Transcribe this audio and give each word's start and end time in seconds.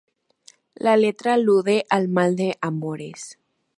La 0.87 0.95
letra 1.01 1.35
alude 1.35 1.75
al 1.99 2.07
mal 2.09 2.35
de 2.35 2.49
amores. 2.59 3.29